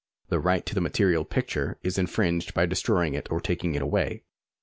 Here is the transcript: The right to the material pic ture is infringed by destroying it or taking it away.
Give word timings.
The 0.29 0.39
right 0.39 0.65
to 0.65 0.73
the 0.73 0.81
material 0.81 1.23
pic 1.25 1.49
ture 1.49 1.77
is 1.83 1.99
infringed 1.99 2.55
by 2.55 2.65
destroying 2.65 3.13
it 3.13 3.29
or 3.29 3.39
taking 3.39 3.75
it 3.75 3.83
away. 3.83 4.23